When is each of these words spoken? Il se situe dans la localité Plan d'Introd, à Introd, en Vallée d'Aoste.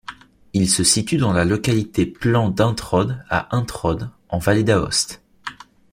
Il 0.53 0.67
se 0.67 0.83
situe 0.83 1.17
dans 1.17 1.31
la 1.31 1.45
localité 1.45 2.07
Plan 2.07 2.49
d'Introd, 2.49 3.19
à 3.29 3.55
Introd, 3.55 4.09
en 4.29 4.39
Vallée 4.39 4.63
d'Aoste. 4.63 5.21